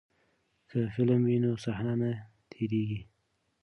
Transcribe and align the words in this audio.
که 0.69 0.79
فلم 0.95 1.21
وي 1.27 1.37
نو 1.43 1.51
صحنه 1.63 1.93
نه 2.01 2.11
تیریږي. 2.51 2.99